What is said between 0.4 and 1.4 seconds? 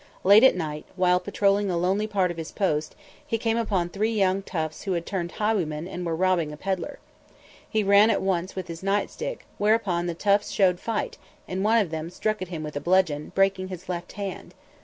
at night, while